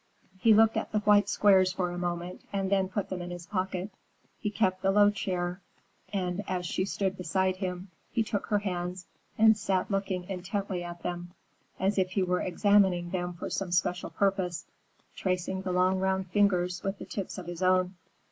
[0.39, 3.45] He looked at the white squares for a moment and then put them in his
[3.45, 3.91] pocket.
[4.39, 5.61] He kept the low chair,
[6.11, 9.05] and as she stood beside him he took her hands
[9.37, 11.35] and sat looking intently at them,
[11.79, 14.65] as if he were examining them for some special purpose,
[15.15, 17.93] tracing the long round fingers with the tips of his own.